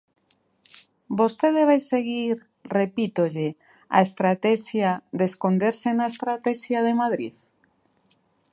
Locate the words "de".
5.17-5.25, 6.87-6.93